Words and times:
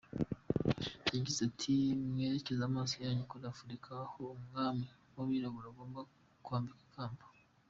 Yagize 1.15 1.39
ati 1.49 1.73
“Mwerekeze 2.11 2.61
amaso 2.69 2.93
yanyu 3.05 3.23
muri 3.31 3.45
Afrika 3.53 3.89
aho 4.05 4.21
umwami 4.39 4.85
w’umwirabura 5.13 5.67
agomba 5.71 5.99
kwambikwa 6.45 6.83
ikamba”. 6.89 7.23